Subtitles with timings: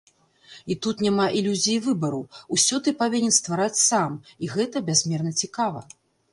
[0.75, 2.23] І тут няма ілюзіі выбару,
[2.57, 5.89] усё ты павінен ствараць сам, і гэта бязмерна цікава.